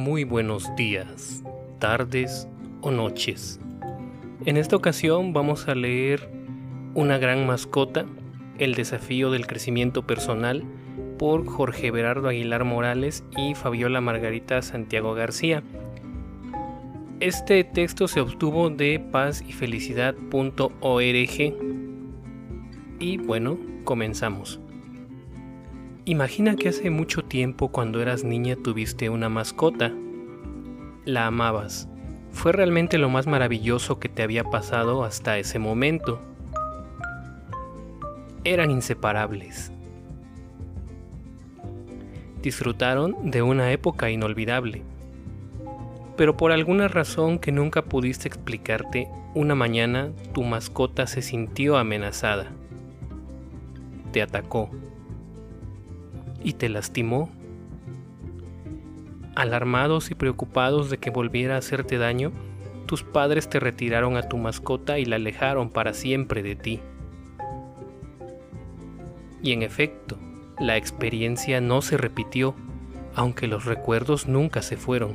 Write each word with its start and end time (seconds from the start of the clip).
Muy 0.00 0.24
buenos 0.24 0.74
días, 0.76 1.44
tardes 1.78 2.48
o 2.80 2.90
noches. 2.90 3.60
En 4.46 4.56
esta 4.56 4.74
ocasión 4.74 5.34
vamos 5.34 5.68
a 5.68 5.74
leer 5.74 6.26
Una 6.94 7.18
gran 7.18 7.46
mascota, 7.46 8.06
el 8.58 8.76
desafío 8.76 9.30
del 9.30 9.46
crecimiento 9.46 10.06
personal 10.06 10.64
por 11.18 11.46
Jorge 11.46 11.90
Berardo 11.90 12.28
Aguilar 12.28 12.64
Morales 12.64 13.24
y 13.36 13.54
Fabiola 13.54 14.00
Margarita 14.00 14.62
Santiago 14.62 15.12
García. 15.12 15.62
Este 17.20 17.62
texto 17.62 18.08
se 18.08 18.22
obtuvo 18.22 18.70
de 18.70 19.00
pazyfelicidad.org 19.00 21.54
y 23.00 23.18
bueno, 23.18 23.58
comenzamos. 23.84 24.60
Imagina 26.10 26.56
que 26.56 26.70
hace 26.70 26.90
mucho 26.90 27.22
tiempo 27.22 27.68
cuando 27.68 28.02
eras 28.02 28.24
niña 28.24 28.56
tuviste 28.56 29.08
una 29.10 29.28
mascota. 29.28 29.92
La 31.04 31.26
amabas. 31.26 31.88
Fue 32.32 32.50
realmente 32.50 32.98
lo 32.98 33.08
más 33.08 33.28
maravilloso 33.28 34.00
que 34.00 34.08
te 34.08 34.24
había 34.24 34.42
pasado 34.42 35.04
hasta 35.04 35.38
ese 35.38 35.60
momento. 35.60 36.20
Eran 38.42 38.72
inseparables. 38.72 39.70
Disfrutaron 42.42 43.30
de 43.30 43.42
una 43.42 43.70
época 43.70 44.10
inolvidable. 44.10 44.82
Pero 46.16 46.36
por 46.36 46.50
alguna 46.50 46.88
razón 46.88 47.38
que 47.38 47.52
nunca 47.52 47.82
pudiste 47.82 48.26
explicarte, 48.26 49.06
una 49.36 49.54
mañana 49.54 50.10
tu 50.34 50.42
mascota 50.42 51.06
se 51.06 51.22
sintió 51.22 51.76
amenazada. 51.76 52.50
Te 54.10 54.22
atacó 54.22 54.70
y 56.42 56.54
te 56.54 56.68
lastimó. 56.68 57.30
Alarmados 59.34 60.10
y 60.10 60.14
preocupados 60.14 60.90
de 60.90 60.98
que 60.98 61.10
volviera 61.10 61.54
a 61.54 61.58
hacerte 61.58 61.98
daño, 61.98 62.32
tus 62.86 63.02
padres 63.02 63.48
te 63.48 63.60
retiraron 63.60 64.16
a 64.16 64.22
tu 64.22 64.36
mascota 64.36 64.98
y 64.98 65.04
la 65.04 65.16
alejaron 65.16 65.70
para 65.70 65.94
siempre 65.94 66.42
de 66.42 66.56
ti. 66.56 66.80
Y 69.42 69.52
en 69.52 69.62
efecto, 69.62 70.18
la 70.58 70.76
experiencia 70.76 71.60
no 71.60 71.82
se 71.82 71.96
repitió, 71.96 72.54
aunque 73.14 73.46
los 73.46 73.64
recuerdos 73.64 74.26
nunca 74.26 74.60
se 74.60 74.76
fueron. 74.76 75.14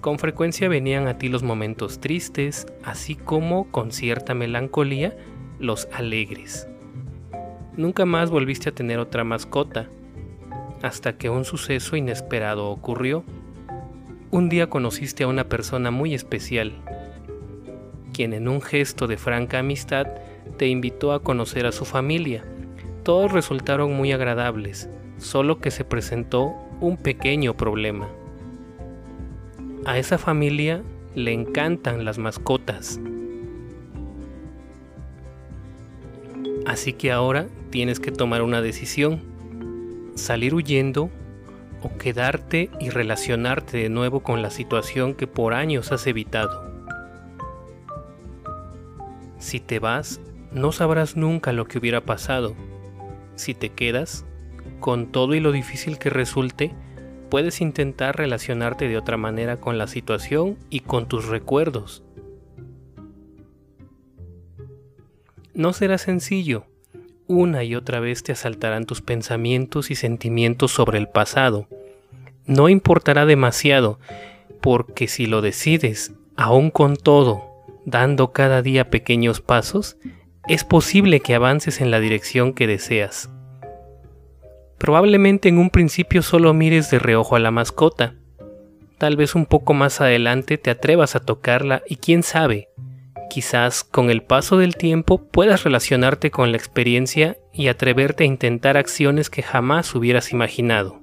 Con 0.00 0.18
frecuencia 0.18 0.68
venían 0.68 1.08
a 1.08 1.18
ti 1.18 1.28
los 1.28 1.42
momentos 1.42 1.98
tristes, 1.98 2.66
así 2.82 3.14
como, 3.14 3.70
con 3.70 3.90
cierta 3.90 4.34
melancolía, 4.34 5.16
los 5.58 5.88
alegres. 5.92 6.68
Nunca 7.76 8.04
más 8.04 8.30
volviste 8.30 8.68
a 8.68 8.74
tener 8.74 8.98
otra 8.98 9.24
mascota, 9.24 9.88
hasta 10.84 11.16
que 11.16 11.30
un 11.30 11.46
suceso 11.46 11.96
inesperado 11.96 12.68
ocurrió. 12.68 13.24
Un 14.30 14.50
día 14.50 14.68
conociste 14.68 15.24
a 15.24 15.28
una 15.28 15.48
persona 15.48 15.90
muy 15.90 16.12
especial, 16.12 16.74
quien 18.12 18.34
en 18.34 18.48
un 18.48 18.60
gesto 18.60 19.06
de 19.06 19.16
franca 19.16 19.60
amistad 19.60 20.06
te 20.58 20.66
invitó 20.68 21.14
a 21.14 21.22
conocer 21.22 21.64
a 21.64 21.72
su 21.72 21.86
familia. 21.86 22.44
Todos 23.02 23.32
resultaron 23.32 23.94
muy 23.94 24.12
agradables, 24.12 24.90
solo 25.16 25.58
que 25.58 25.70
se 25.70 25.86
presentó 25.86 26.52
un 26.80 26.98
pequeño 26.98 27.56
problema. 27.56 28.06
A 29.86 29.96
esa 29.96 30.18
familia 30.18 30.82
le 31.14 31.32
encantan 31.32 32.04
las 32.04 32.18
mascotas. 32.18 33.00
Así 36.66 36.92
que 36.92 37.10
ahora 37.10 37.46
tienes 37.70 38.00
que 38.00 38.12
tomar 38.12 38.42
una 38.42 38.60
decisión 38.60 39.33
salir 40.14 40.54
huyendo 40.54 41.10
o 41.82 41.96
quedarte 41.98 42.70
y 42.80 42.90
relacionarte 42.90 43.76
de 43.76 43.88
nuevo 43.88 44.20
con 44.20 44.42
la 44.42 44.50
situación 44.50 45.14
que 45.14 45.26
por 45.26 45.54
años 45.54 45.92
has 45.92 46.06
evitado. 46.06 46.72
Si 49.38 49.60
te 49.60 49.78
vas, 49.78 50.20
no 50.52 50.72
sabrás 50.72 51.16
nunca 51.16 51.52
lo 51.52 51.66
que 51.66 51.78
hubiera 51.78 52.00
pasado. 52.00 52.54
Si 53.34 53.52
te 53.54 53.70
quedas, 53.70 54.24
con 54.80 55.12
todo 55.12 55.34
y 55.34 55.40
lo 55.40 55.52
difícil 55.52 55.98
que 55.98 56.08
resulte, 56.08 56.72
puedes 57.28 57.60
intentar 57.60 58.16
relacionarte 58.16 58.88
de 58.88 58.96
otra 58.96 59.16
manera 59.16 59.60
con 59.60 59.76
la 59.76 59.86
situación 59.86 60.56
y 60.70 60.80
con 60.80 61.08
tus 61.08 61.26
recuerdos. 61.26 62.02
No 65.52 65.72
será 65.72 65.98
sencillo, 65.98 66.66
una 67.26 67.64
y 67.64 67.74
otra 67.74 68.00
vez 68.00 68.22
te 68.22 68.32
asaltarán 68.32 68.84
tus 68.84 69.00
pensamientos 69.00 69.90
y 69.90 69.94
sentimientos 69.94 70.72
sobre 70.72 70.98
el 70.98 71.08
pasado. 71.08 71.68
No 72.46 72.68
importará 72.68 73.26
demasiado, 73.26 73.98
porque 74.60 75.08
si 75.08 75.26
lo 75.26 75.40
decides, 75.40 76.12
aún 76.36 76.70
con 76.70 76.96
todo, 76.96 77.42
dando 77.84 78.32
cada 78.32 78.62
día 78.62 78.90
pequeños 78.90 79.40
pasos, 79.40 79.96
es 80.46 80.64
posible 80.64 81.20
que 81.20 81.34
avances 81.34 81.80
en 81.80 81.90
la 81.90 82.00
dirección 82.00 82.52
que 82.52 82.66
deseas. 82.66 83.30
Probablemente 84.78 85.48
en 85.48 85.58
un 85.58 85.70
principio 85.70 86.22
solo 86.22 86.52
mires 86.52 86.90
de 86.90 86.98
reojo 86.98 87.36
a 87.36 87.40
la 87.40 87.50
mascota. 87.50 88.14
Tal 88.98 89.16
vez 89.16 89.34
un 89.34 89.46
poco 89.46 89.72
más 89.72 90.00
adelante 90.00 90.58
te 90.58 90.70
atrevas 90.70 91.16
a 91.16 91.20
tocarla 91.20 91.82
y 91.88 91.96
quién 91.96 92.22
sabe, 92.22 92.68
Quizás 93.34 93.82
con 93.82 94.10
el 94.10 94.22
paso 94.22 94.58
del 94.58 94.76
tiempo 94.76 95.18
puedas 95.18 95.64
relacionarte 95.64 96.30
con 96.30 96.52
la 96.52 96.56
experiencia 96.56 97.36
y 97.52 97.66
atreverte 97.66 98.22
a 98.22 98.28
intentar 98.28 98.76
acciones 98.76 99.28
que 99.28 99.42
jamás 99.42 99.92
hubieras 99.96 100.30
imaginado. 100.30 101.00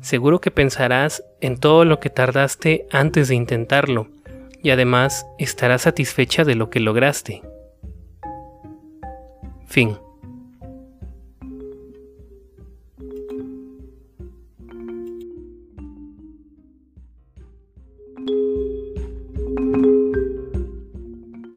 Seguro 0.00 0.40
que 0.40 0.52
pensarás 0.52 1.24
en 1.40 1.58
todo 1.58 1.84
lo 1.84 1.98
que 1.98 2.10
tardaste 2.10 2.86
antes 2.92 3.26
de 3.26 3.34
intentarlo 3.34 4.06
y 4.62 4.70
además 4.70 5.26
estarás 5.40 5.82
satisfecha 5.82 6.44
de 6.44 6.54
lo 6.54 6.70
que 6.70 6.78
lograste. 6.78 7.42
Fin. 9.66 9.98